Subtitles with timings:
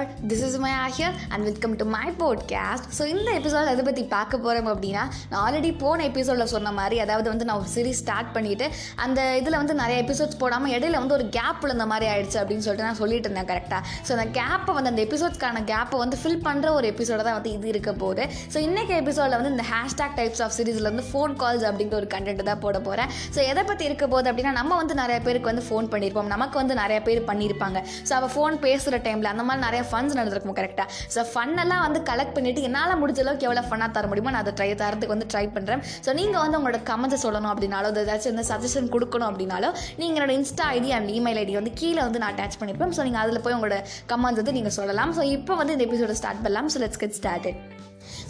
[0.00, 4.02] There this is my ஆஹியர் and welcome to my podcast so இந்த episode எதை பற்றி
[4.12, 8.30] பார்க்க போகிறோம் அப்படின்னா நான் ஆல்ரெடி போன எபிசோடில் சொன்ன மாதிரி அதாவது வந்து நான் ஒரு சீரிஸ் ஸ்டார்ட்
[8.36, 8.66] பண்ணிவிட்டு
[8.96, 12.86] அந்த இதில் வந்து நிறைய எபிசோட்ஸ் போடாமல் இடையில வந்து ஒரு கேப் இந்த மாதிரி ஆயிடுச்சு அப்படின்னு சொல்லிட்டு
[12.86, 16.88] நான் சொல்லிட்டு இருந்தேன் கரெக்டாக ஸோ அந்த கேப்பை வந்து அந்த எபிசோட்ஸ்க்கான கேப்பை வந்து ஃபில் பண்ணுற ஒரு
[16.92, 18.22] எபிசோட தான் வந்து இது இருக்க போகுது.
[18.54, 22.42] ஸோ இன்றைக்கி எபிசோடில் வந்து இந்த ஹேஷ்டாக் டைப்ஸ் ஆஃப் சீரிஸில் வந்து ஃபோன் கால்ஸ் அப்படிங்கிற ஒரு கண்டென்ட்
[22.42, 25.88] தான் போட போகிறேன் ஸோ எதை பற்றி இருக்க போகுது அப்படின்னா நம்ம வந்து நிறைய பேருக்கு வந்து ஃபோன்
[25.92, 30.16] பண்ணியிருப்போம் நமக்கு வந்து நிறைய பேர் பண்ணியிருப்பாங்க ஸோ அவள் ஃபோன் பேசுகிற டைமில் அந்த மாதிரி நிறைய ஃபன்ஸ்
[30.20, 34.42] நடந்திருக்கும் கரெக்டாக ஸோ ஃபன்னெல்லாம் வந்து கலெக்ட் பண்ணிவிட்டு என்னால் முடிஞ்ச அளவுக்கு எவ்வளோ ஃபன்னாக தர முடியுமோ நான்
[34.44, 38.48] அதை ட்ரை தரத்துக்கு வந்து ட்ரை பண்ணுறேன் ஸோ நீங்கள் வந்து உங்களோட கமெண்ட்ஸை சொல்லணும் அப்படின்னாலோ ஏதாச்சும் வந்து
[38.52, 42.58] சஜஷன் கொடுக்கணும் அப்படின்னாலோ நீங்கள் என்னோட insta ID and email ID வந்து கீழே வந்து நான் அட்டாச்
[42.60, 43.78] பண்ணியிருப்பேன் ஸோ நீங்கள் அதில் போய் உங்களோட
[44.12, 45.12] கமெண்ட்ஸ் வந்து நீங்கள் சொல்லலாம்.
[45.18, 46.70] ஸோ இப்போ வந்து இந்த எபிசோட ஸ்டார்ட் பண்ணலாம்.
[46.74, 47.58] So let's get started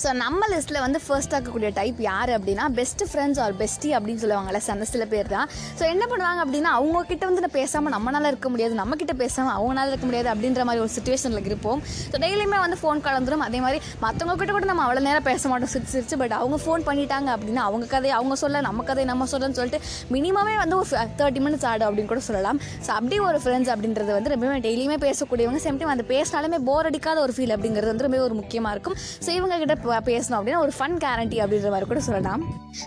[0.05, 4.62] so நம்ம லிஸ்ட்டில் வந்து ஃபர்ஸ்ட் ஆக்கக்கூடிய டைப் யார் அப்படின்னா பெஸ்ட் ஃப்ரெண்ட்ஸ் ஆர் பெஸ்டி அப்படின்னு சொல்லுவாங்கள்ல
[4.77, 8.98] அந்த சில பேர் தான் ஸோ என்ன பண்ணுவாங்க அப்படின்னா அவங்கக்கிட்ட வந்து பேசாமல் நம்மளால இருக்க முடியாது நம்ம
[9.23, 11.81] பேசாமல் அவங்களால இருக்க முடியாது அப்படின்ற மாதிரி ஒரு சுச்சுவேஷனில் இருப்போம்.
[12.12, 15.48] ஸோ டெய்லியுமே வந்து ஃபோன் கால் வந்துடும் அதே மாதிரி மற்றவங்க கிட்ட கூட நம்ம அவ்வளோ நேரம் பேச
[15.53, 16.16] மாட்டோம் சிரிச்சு சிரிச்சு.
[16.22, 19.81] பட் அவங்க ஃபோன் பண்ணிட்டாங்க அப்படின்னா அவங்க கதையை அவங்க சொல்ல நம்ம கதையை நம்ம சொல்லன்னு சொல்லிட்டு
[20.16, 20.89] மினிமமே வந்து ஒரு
[21.20, 22.61] தேர்ட்டி மினிட்ஸ் ஆடும் அப்படின்னு கூட சொல்லலாம்.
[22.87, 25.61] ஸோ அப்படி ஒரு ஃப்ரெண்ட்ஸ் அப்படின்றது வந்து ரொம்பவே டெய்லியுமே பேசக்கூடியவங்க.
[25.66, 28.97] சேம் டைம் அந்த பேசினாலுமே போர் அடிக்காத ஒரு ஃபீல் அப்படிங்கிறது வந்து ரொம்ப ஒரு முக்கியமாக இருக்கும்.
[29.27, 32.42] ஸோ இவங்க கிட்ட பேசணும் அப்படின்னா ஒரு ஃபன் கேரண்டி அப்படின்ற மாதிரி கூட சொல்லலாம்.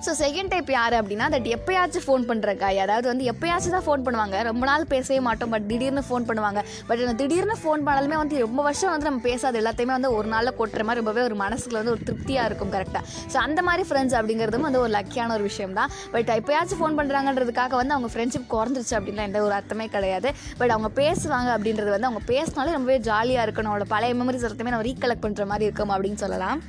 [0.05, 4.03] ஸோ செகண்ட் டைப் யார் அப்படின்னா தட் எப்பயாச்சும் ஃபோன் பண்ணுற காய் அதாவது வந்து எப்பயாச்சும் தான் ஃபோன்
[4.05, 4.35] பண்ணுவாங்க.
[4.49, 6.59] ரொம்ப நாள் பேசவே மாட்டோம் பட் திடீர்னு ஃபோன் பண்ணுவாங்க.
[6.89, 9.61] பட் அந்த திடீர்னு ஃபோன் பண்ணாலுமே வந்து ரொம்ப வருஷம் வந்து நம்ம பேசாத.
[9.63, 13.39] எல்லாத்தையுமே வந்து ஒரு நாளில் கொட்டுற மாதிரி ரொம்பவே ஒரு மனசுக்குள்ள வந்து ஒரு திருப்தியாக இருக்கும் கரெக்டாக ஸோ
[13.45, 15.91] அந்த மாதிரி ஃப்ரெண்ட்ஸ் அப்படிங்கிறதும் வந்து ஒரு லக்கியான ஒரு விஷயம் தான்.
[16.15, 20.31] பட் எப்பயாச்சும் ஃபோன் பண்ணுறாங்கன்றதுக்காக வந்து அவங்க ஃப்ரெண்ட்ஷிப் குறைஞ்சிருச்சு அப்படின்லாம் எந்த ஒரு அர்த்தமே கிடையாது.
[20.61, 23.71] பட் அவங்க பேசுவாங்க அப்படின்றது வந்து அவங்க பேசினாலே ரொம்பவே ஜாலியாக இருக்கணும்.
[23.71, 26.59] அவங்களோட பழைய மெமரிஸ் எல்லாத்தையுமே நம்ம ரீகலெக்ட் பண்ணுற மாதிரி இருக்கும் அப்படின்னு சொல்லலாம்.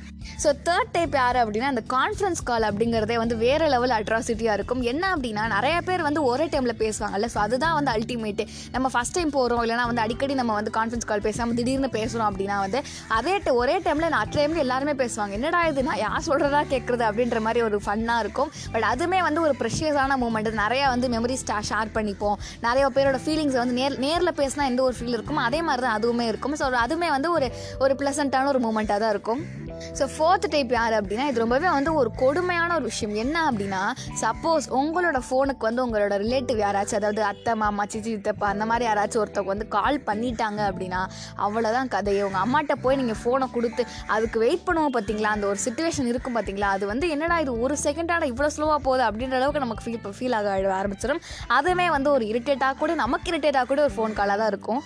[0.43, 4.81] ஸோ தேர்ட் டைப் யார் அப்படின்னா அந்த கான்ஃபரன்ஸ் கால் அப்படிங்கிறதே வந்து வேறு லெவல் அட்ராசிட்டியாக இருக்கும்.
[4.91, 7.27] என்ன அப்படின்னா நிறைய பேர் வந்து ஒரே டைமில் பேசுவாங்கல்ல.
[7.33, 11.23] ஸோ அதுதான் வந்து அல்டிமேட்டு நம்ம ஃபஸ்ட் டைம் போகிறோம் இல்லைனா வந்து அடிக்கடி நம்ம வந்து கான்ஃபரன்ஸ் கால்
[11.27, 12.81] பேசாமல் திடீர்னு பேசுகிறோம் அப்படின்னா வந்து
[13.17, 15.33] அதே ஒரே டைமில் நான் அட் டைமில் எல்லாருமே பேசுவாங்க.
[15.39, 15.83] என்னடா இது?
[15.89, 18.51] நான் யார் சொல்கிறதா கேட்குறது அப்படின்ற மாதிரி ஒரு ஃபன்னாக இருக்கும்.
[18.75, 22.37] பட் அதுவுமே வந்து ஒரு ப்ரெஷியஸான மூமெண்ட் நிறையா வந்து மெமரிஸ் ஷேர் பண்ணிப்போம்.
[22.67, 26.27] நிறைய பேரோட ஃபீலிங்ஸை வந்து நேர் நேரில் பேசினா எந்த ஒரு ஃபீல் இருக்குமோ அதே மாதிரி தான் அதுவுமே
[26.33, 26.57] இருக்கும்.
[26.61, 27.49] ஸோ அதுவுமே வந்து ஒரு
[27.85, 29.43] ஒரு ப்ளசண்ட்டான ஒரு மூமெண்ட்டாக தான் இருக்கும்.
[29.99, 33.15] ஸோ ஃபோர்த் டைப் யார் அப்படின்னா இது ரொம்பவே வந்து ஒரு கொடுமையான ஒரு விஷயம்.
[33.23, 33.81] என்ன அப்படின்னா
[34.23, 39.21] சப்போஸ் உங்களோட ஃபோனுக்கு வந்து உங்களோட ரிலேட்டிவ் யாராச்சும் அதாவது அத்தை மாமா சிச்சி சித்தப்பா அந்த மாதிரி யாராச்சும்
[39.23, 41.01] ஒருத்தவங்க வந்து கால் பண்ணிட்டாங்க அப்படின்னா
[41.47, 42.23] அவ்வளோதான் கதையை.
[42.29, 43.85] உங்கள் அம்மாட்ட போய் நீங்கள் ஃபோனை கொடுத்து
[44.15, 48.27] அதுக்கு வெயிட் பண்ணுவோம் பார்த்தீங்களா அந்த ஒரு சுச்சுவேஷன் இருக்கும் பார்த்தீங்களா அது வந்து என்னடா இது ஒரு செகண்டான
[48.33, 51.23] இவ்வளோ ஸ்லோவாக போகுது அப்படின்ற அளவுக்கு நமக்கு ஃபீல் ஃபீல் ஆக ஆரம்பிச்சிடும்.
[51.57, 54.83] அதுவுமே வந்து ஒரு இரிட்டேட்டாக கூட நமக்கு இரிட்டேட்டாக கூட ஒரு ஃபோன் காலாக தான் இருக்கும்.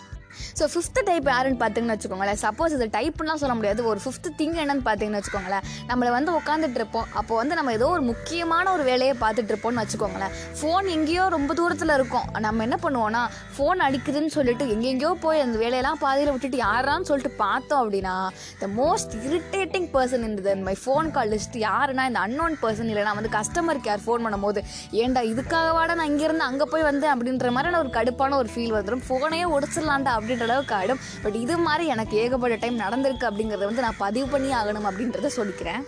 [0.60, 2.40] ஸோ ஃபிஃப்த்து டைப் யாருன்னு பார்த்தீங்கன்னு வச்சுக்கோங்களேன்.
[2.46, 3.82] சப்போஸ் இது டைப்லாம் சொல்ல முடியாது.
[3.92, 5.66] ஒரு ஃபிஃப்த்து திங் என்னன்னு பார்த்தீங்கன்னு வச்சுக்கோங்களேன்.
[5.90, 7.08] நம்மளை வந்து உட்காந்துட்டு இருப்போம்.
[7.22, 10.34] அப்போ வந்து நம்ம ஏதோ ஒரு முக்கியமான ஒரு வேலையை பார்த்துட்டு இருப்போம்னு வச்சுக்கோங்களேன்.
[10.60, 12.28] ஃபோன் எங்கேயோ ரொம்ப தூரத்தில் இருக்கும்.
[12.48, 13.24] நம்ம என்ன பண்ணுவோம்னா
[13.56, 18.16] ஃபோன் அடிக்குதுன்னு சொல்லிட்டு எங்கெங்கேயோ போய் அந்த வேலையெல்லாம் பாதியில் விட்டுட்டு யாரான்னு சொல்லிட்டு பார்த்தோம் அப்படின்னா
[18.62, 23.32] த மோஸ்ட் இரிட்டேட்டிங் பர்சன் இந்த மை ஃபோன் கால் லிஸ்ட் யாருன்னா இந்த அன்னோன் பர்சன் இல்லைனா வந்து
[23.38, 24.60] கஸ்டமர் கேர் ஃபோன் பண்ணும்போது
[25.04, 27.14] ஏன்டா இதுக்காகவாட நான் இங்கேருந்து அங்கே போய் வந்தேன்?
[27.14, 31.86] அப்படின்ற மாதிரியான ஒரு கடுப்பான ஒரு ஃபீல் வந்துடும் ஃபோனையே உடச்சிடலான்டா அப்படின்ற அளவுக்கு ஆகிடும் பட் இது மாதிரி
[31.96, 35.84] எனக்கு ஏகப்பட்ட டைம் நடந்திருக்கு அப்படிங்கிறத வந்து நான் பதிவு பண்ணி ஆகணும் அப்படின்றத சொல்லிக்கிறேன்.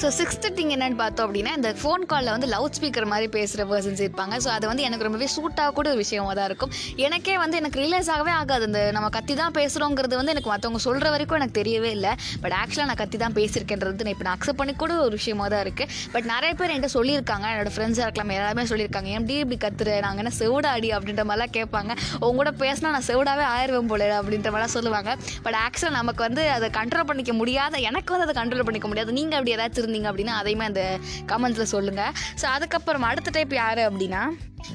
[0.00, 4.02] ஸோ சிக்ஸ்த்து திங் என்னன்னு பார்த்தோம் அப்படின்னா இந்த ஃபோன் காலில் வந்து லவுட் ஸ்பீக்கர் மாதிரி பேசுகிற பர்சன்ஸ்
[4.04, 4.34] இருப்பாங்க.
[4.44, 6.72] ஸோ அது வந்து எனக்கு ரொம்பவே சூட்டாக கூட ஒரு விஷயமா தான் இருக்கும்.
[7.06, 8.64] எனக்கே வந்து எனக்கு ரியலைஸ் ஆகவே ஆகாது.
[8.70, 12.12] இந்த நம்ம கத்தி தான் பேசுகிறோங்கிறது வந்து எனக்கு மற்றவங்க சொல்கிற வரைக்கும் எனக்கு தெரியவே இல்லை.
[12.44, 15.62] பட் ஆக்சுவலாக நான் கத்தி தான் பேசியிருக்கேன்றது நான் இப்போ நான் அக்செப்ட் பண்ணி கூட ஒரு விஷயமா தான்
[15.66, 17.46] இருக்குது பட் நிறைய பேர் என்கிட்ட சொல்லியிருக்காங்க.
[17.54, 19.10] என்னோட ஃப்ரெண்ட்ஸாக இருக்கலாம் எல்லாருமே சொல்லியிருக்காங்க.
[19.18, 19.98] எப்படி இப்படி கத்துற?
[20.06, 20.90] நாங்கள் என்ன செவிடாடி?
[20.98, 21.92] அப்படின்ற மாதிரிலாம் கேட்பாங்க.
[22.24, 25.10] உங்க கூட பேசினா நான் செவிடாவே ஆயிடுவேன் போல அப்படின்ற மாதிரிலாம் சொல்லுவாங்க.
[25.42, 29.18] பட் ஆக்சுவலாக நமக்கு வந்து அதை கண்ட்ரோல் பண்ணிக்க முடியாத எனக்கு வந்து அதை கண்ட்ரோல் பண்ணிக்க முடியாது.
[29.20, 30.84] நீங்கள் அப்படி ஏதாச்சும் இருந்தீங்க அப்படின்னா அதையுமே அந்த
[31.32, 34.24] கமெண்ட்ஸில் சொல்லுங்கள் ஸோ அதுக்கப்புறம் அடுத்த டைப் யார் அப்படின்னா?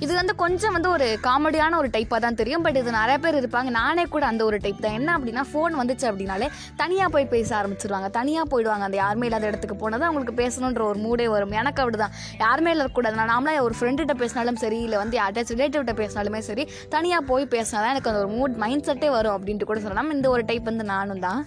[0.06, 2.64] இது வந்து கொஞ்சம் வந்து ஒரு காமெடியான ஒரு டைப்பாக தான் தெரியும்.
[2.66, 3.70] பட் இது நிறைய பேர் இருப்பாங்க.
[3.80, 4.96] நானே கூட அந்த ஒரு டைப் தான்.
[5.00, 6.48] என்ன அப்படின்னா ஃபோன் வந்துச்சு அப்படின்னாலே
[6.82, 8.10] தனியாக போய் பேச ஆரம்பிச்சிருவாங்க.
[8.20, 8.86] தனியாக போயிடுவாங்க.
[8.90, 11.56] அந்த யாருமே இல்லாத இடத்துக்கு போனது அவங்களுக்கு பேசணுன்ற ஒரு மூடே வரும்.
[11.62, 15.96] எனக்கு அப்படி தான் யாருமே இல்லக்கூடாது நான் நாமளே ஒரு ஃப்ரெண்டுகிட்ட பேசினாலும் சரி இல்லை வந்து யார்ட்டாச்சும் ரிலேட்டிவ்கிட்ட
[16.02, 16.66] பேசினாலுமே சரி
[16.96, 20.12] தனியாக போய் பேசினா தான் எனக்கு அந்த ஒரு மூட் மைண்ட் செட்டே வரும் அப்படின்ட்டு கூட சொல்லலாம்.
[20.18, 21.42] இந்த ஒரு டைப் வந்து நானும் தான்.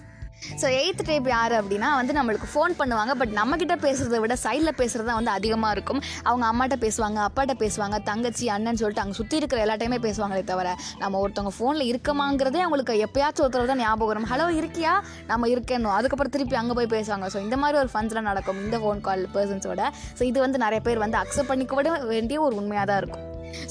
[0.61, 5.07] ஸோ எயித் டைப் யார் அப்படின்னா வந்து நம்மளுக்கு ஃபோன் பண்ணுவாங்க பட் நம்மக்கிட்ட பேசுகிறத விட சைடில் பேசுகிறது
[5.09, 6.01] தான் வந்து அதிகமாக இருக்கும்.
[6.29, 10.69] அவங்க அம்மாட்ட பேசுவாங்க அப்பாட்ட பேசுவாங்க தங்கச்சி அண்ணன் சொல்லிட்டு அங்கே சுற்றி இருக்கிற எல்லா டைமே பேசுவாங்களே தவிர
[11.03, 14.29] நம்ம ஒருத்தவங்க ஃபோனில் இருக்கமாங்கிறதே அவங்களுக்கு எப்பயாச்சும் ஒருத்தர் தான் ஞாபகம் வரும்.
[14.31, 14.93] ஹலோ இருக்கியா?
[15.31, 17.27] நம்ம இருக்கணும் அதுக்கப்புறம் திருப்பி அங்கே போய் பேசுவாங்க.
[17.35, 19.83] ஸோ இந்த மாதிரி ஒரு ஃபன்ஸ்லாம் நடக்கும் இந்த ஃபோன் கால் பர்சன்ஸோட
[20.19, 23.22] ஸோ இது வந்து நிறைய பேர் வந்து அக்செப்ட் பண்ணிக்க விட வேண்டிய ஒரு உண்மையாக தான் இருக்கும்.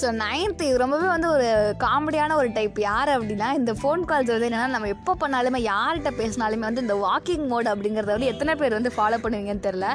[0.03, 1.49] ஸோ நைன்த்து ரொம்பவே வந்து ஒரு
[1.85, 6.67] காமெடியான ஒரு டைப் யார் அப்படின்னா இந்த ஃபோன் கால்ஸ் வந்து என்னென்னா நம்ம எப்போ பண்ணாலுமே யார்கிட்ட பேசினாலுமே
[6.71, 9.87] வந்து இந்த வாக்கிங் மோட் அப்படிங்கிறத வந்து எத்தனை பேர் வந்து ஃபாலோ பண்ணுவீங்கன்னு தெரில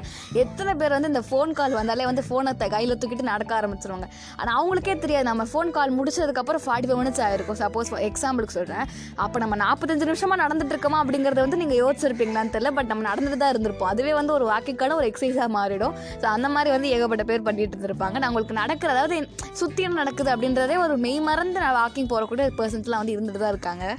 [0.44, 4.07] எத்தனை பேர் வந்து இந்த ஃபோன் கால் வந்தாலே வந்து ஃபோனை கையில் தூக்கிட்டு நடக்க ஆரம்பிச்சிருவாங்க.
[4.39, 5.25] ஆனால் அவங்களுக்கே தெரியாது.
[5.30, 8.86] நம்ம ஃபோன் கால் முடிச்சதுக்கப்புறம் ஃபார்ட்டி ஃபைவ் மினிட்ஸ் ஆகிருக்கும் சப்போஸ் எக்ஸாம்பிளுக்கு சொல்கிறேன்
[9.24, 13.54] அப்போ நம்ம நாற்பத்தஞ்சு நிமிஷமாக நடந்துட்டு இருக்கோமா அப்படிங்கிறத வந்து நீங்கள் யோசிச்சிருப்பீங்களான்னு தெரில பட் நம்ம நடந்துட்டு தான்
[13.54, 13.92] இருந்திருப்போம்.
[13.94, 15.95] அதுவே வந்து ஒரு வாக்கிங்கான ஒரு எக்ஸசைஸாக மாறிடும்.
[16.22, 18.16] ஸோ அந்த மாதிரி வந்து ஏகப்பட்ட பேர் பண்ணிட்டு இருந்திருப்பாங்க.
[18.22, 19.18] நான் உங்களுக்கு நடக்கிற அதாவது
[19.62, 23.97] சுத் என்ன நடக்குது அப்படின்றதே ஒரு மெய் மறந்து நான் வாக்கிங் போகக்கூடிய பர்சன்ஸ்லாம் வந்து இருந்துட்டு தான் இருக்காங்க.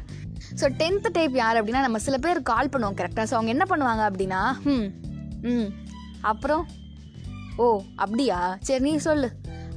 [0.60, 4.02] ஸோ டென்த்து டைப் யார் அப்படின்னா நம்ம சில பேர் கால் பண்ணுவோம் கரெக்டாக ஸோ அவங்க என்ன பண்ணுவாங்க
[4.10, 4.88] அப்படின்னா ம்
[5.42, 5.68] ம்
[6.20, 6.66] அப்புறம்
[7.56, 8.58] ஓ அப்படியா?
[8.60, 9.30] சரி நீ சொல்லு.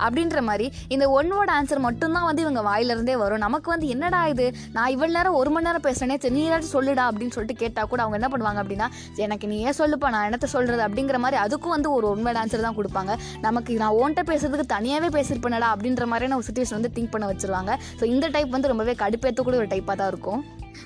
[0.06, 3.44] அப்படின்ற மாதிரி இந்த ஒன் வேர்ட் ஆன்சர் மட்டும்தான் வந்து இவங்க வாயிலிருந்தே வரும்.
[3.45, 4.48] நமக்கு வந்து என்னடா இது?
[4.77, 8.01] நான் இவ்வளோ நேரம் ஒரு மணி நேரம் பேசுகிறேனே சரி நீ ஏதாச்சும் சொல்லுடா அப்படின்னு சொல்லிட்டு கேட்டால் கூட
[8.06, 8.89] அவங்க என்ன பண்ணுவாங்க அப்படின்னா
[9.25, 12.68] எனக்கு நீ ஏன் சொல்லுப்பா நான் என்னத்த சொல்கிறது அப்படிங்கிற மாதிரி அதுக்கும் வந்து ஒரு ஒன் வேர்ட் ஆன்சர்
[12.68, 13.15] தான் கொடுப்பாங்க.
[13.48, 17.80] நமக்கு நான் ஓன்ட்ட பேசுறதுக்கு தனியாகவே பேசியிருப்பேனடா அப்படின்ற மாதிரியான ஒரு சுச்சுவேஷன் வந்து திங்க் பண்ண வச்சிருவாங்க.
[18.00, 20.42] ஸோ இந்த டைப் வந்து ரொம்பவே கடுப்பேற்றக்கூடிய ஒரு டைப்பாக தான் இருக்கும்.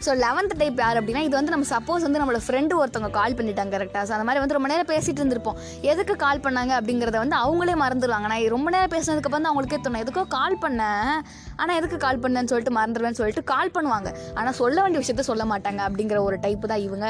[0.05, 3.73] ஸோ லெவன்த் டைப் யார் அப்படின்னா இது வந்து நம்ம சப்போஸ் வந்து நம்மளோட ஃப்ரெண்டு ஒருத்தவங்க கால் பண்ணிட்டாங்க
[3.75, 5.59] கரெக்டாக ஸோ அந்த மாதிரி வந்து ரொம்ப நேரம் பேசிட்டு இருந்திருப்போம்.
[5.91, 10.03] எதுக்கு கால் பண்ணாங்க அப்படிங்கிறத வந்து அவங்களே மறந்துடுவாங்க நான் ரொம்ப நேரம் பேசினதுக்கப்புறம் தான் அவங்களுக்கே தோணும்.
[10.05, 11.13] எதுக்கோ கால் பண்ணேன்
[11.61, 14.11] ஆனால் எதுக்கு கால் பண்ணேன்னு சொல்லிட்டு மறந்துடுவேன்னு சொல்லிட்டு கால் பண்ணுவாங்க.
[14.39, 17.07] ஆனால் சொல்ல வேண்டிய விஷயத்த சொல்ல மாட்டாங்க அப்படிங்கிற ஒரு டைப்பு தான் இவங்க.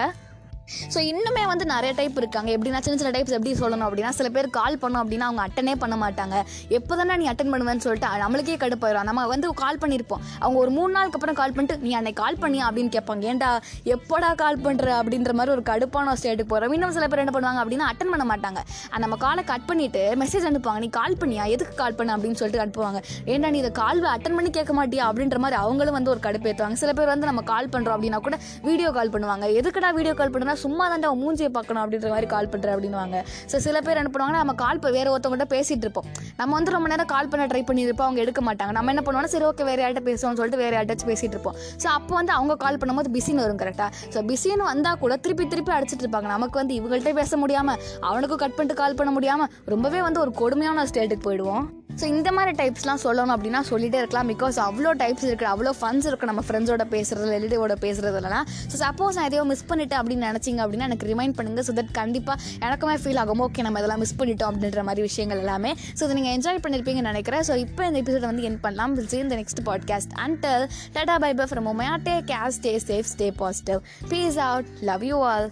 [0.94, 2.50] ஸோ இன்னுமே வந்து நிறைய டைப் இருக்காங்க.
[2.56, 5.96] எப்படின்னா சின்ன சின்ன டைப்ஸ் எப்படி சொல்லணும் அப்படின்னா சில பேர் கால் பண்ணோம் அப்படின்னா அவங்க அட்டனே பண்ண
[6.04, 6.36] மாட்டாங்க.
[6.78, 9.08] எப்போ தானே நீ அட்டன் பண்ணுவேன்னு சொல்லிட்டு நம்மளுக்கே கடுப்பாயிரும்.
[9.10, 12.64] நம்ம வந்து கால் பண்ணியிருப்போம் அவங்க ஒரு மூணு நாளுக்கு அப்புறம் கால் பண்ணிட்டு நீ அன்னைக்கு கால் பண்ணியா?
[12.70, 13.30] அப்படின்னு கேட்பாங்க.
[13.32, 13.50] ஏன்டா
[13.96, 17.88] எப்போடா கால் பண்ணுற அப்படின்ற மாதிரி ஒரு கடுப்பான ஸ்டேட்டுக்கு போகிறோம் இன்னும் சில பேர் என்ன பண்ணுவாங்க அப்படின்னா
[17.92, 18.62] அட்டன் பண்ண மாட்டாங்க.
[19.06, 20.84] நம்ம காலை கட் பண்ணிட்டு மெசேஜ் அனுப்புவாங்க.
[20.86, 21.46] நீ கால் பண்ணியா?
[21.58, 22.18] எதுக்கு கால் பண்ண?
[22.18, 23.02] அப்படின்னு சொல்லிட்டு அனுப்புவாங்க.
[23.34, 25.06] ஏன்டா நீ இதை கால் அட்டன் பண்ணி கேட்க மாட்டியா?
[25.12, 28.38] அப்படின்ற மாதிரி அவங்களும் வந்து ஒரு கடுப்பேற்றுவாங்க சில பேர் வந்து நம்ம கால் பண்ணுறோம் அப்படின்னா கூட
[28.70, 29.48] வீடியோ கால் பண்ணுவாங்க.
[29.62, 33.18] எதுக்குடா வீடியோ கால் பண்ணுறா சும்மா தான் மூஞ்சியை பார்க்கணும் அப்படின்ற மாதிரி கால் பண்ணுற அப்படின்னுவாங்க.
[33.52, 36.08] ஸோ சில பேர் என்ன பண்ணுவாங்கன்னா நம்ம கால் வேறு ஒருத்தவங்கள்ட்ட பேசிகிட்டு இருப்போம்.
[36.40, 38.74] நம்ம வந்து ரொம்ப நேரம் கால் பண்ண ட்ரை பண்ணியிருப்போம் அவங்க எடுக்க மாட்டாங்க.
[38.78, 41.58] நம்ம என்ன பண்ணுவோம்னா சரி ஓகே வேறு யார்கிட்ட பேசுவோம்னு சொல்லிட்டு வேறு யார்ட்டாச்சும் பேசிகிட்டு இருப்போம்.
[41.84, 45.74] ஸோ அப்போ வந்து அவங்க கால் பண்ணும்போது பிஸின்னு வரும் கரெக்டாக ஸோ பிஸின்னு வந்தால் கூட திருப்பி திருப்பி
[45.78, 46.30] அடிச்சிட்டு இருப்பாங்க.
[46.36, 47.80] நமக்கு வந்து இவங்கள்ட்ட பேச முடியாமல்
[48.10, 51.66] அவனுக்கும் கட் பண்ணிட்டு கால் பண்ண முடியாமல் ரொம்பவே வந்து ஒரு கொடுமையான ஸ்டேட்டுக்கு போயிடுவோம்.
[52.00, 54.30] ஸோ இந்த மாதிரி டைப்ஸ்லாம் சொல்லணும் அப்படின்னா சொல்லிட்டே இருக்கலாம்.
[54.34, 59.30] பிகாஸ் அவ்வளோ டைப்ஸ் இருக்குது அவ்வளோ ஃபன்ஸ் இருக்குது நம்ம ஃப்ரெண்ட்ஸோட பேசுறது ரிலேட்டிவோட பேசுகிறதுலாம் ஸோ சப்போஸ் நான்
[59.32, 61.64] எதையோ மிஸ் பண்ணிட்டேன் அப்படின்னு நினச்சிங்க அப்படின்னா எனக்கு ரிமைண்ட் பண்ணுங்க.
[61.70, 62.38] ஸோ தட் கண்டிப்பாக
[62.68, 63.44] எனக்குமே ஃபீல் ஆகும்.
[63.48, 65.74] ஓகே நம்ம இதெல்லாம் மிஸ் பண்ணிட்டோம் அப்படின்ற மாதிரி விஷயங்கள் எல்லாமே.
[65.98, 67.46] ஸோ இதை நீங்கள் என்ஜாய் பண்ணியிருப்பீங்கன்னு நினைக்கிறேன்.
[67.50, 68.96] ஸோ இப்போ இந்த எபிசோட வந்து என் பண்ணலாம்.
[69.00, 70.64] வில் சி இந்த next podcast and until
[70.96, 73.80] tata bye bye from Umaiya take care stay safe stay positive
[74.14, 75.48] peace out love you all